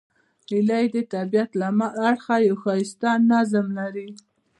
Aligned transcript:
هیلۍ 0.49 0.85
د 0.95 0.97
طبیعت 1.13 1.51
له 1.59 1.67
اړخه 2.07 2.35
یو 2.47 2.55
ښایسته 2.63 3.09
نظم 3.31 3.65
لري 3.79 4.09